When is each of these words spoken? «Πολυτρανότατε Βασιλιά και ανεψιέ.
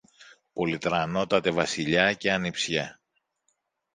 «Πολυτρανότατε 0.53 1.51
Βασιλιά 1.51 2.13
και 2.13 2.31
ανεψιέ. 2.31 2.95